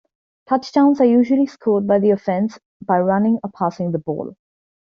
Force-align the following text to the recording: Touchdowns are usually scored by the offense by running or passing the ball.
Touchdowns 0.49 0.99
are 0.99 1.05
usually 1.05 1.45
scored 1.45 1.85
by 1.85 1.99
the 1.99 2.09
offense 2.09 2.57
by 2.83 2.97
running 2.97 3.37
or 3.43 3.51
passing 3.51 3.91
the 3.91 3.99
ball. 3.99 4.35